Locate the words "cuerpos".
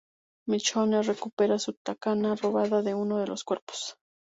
3.43-3.97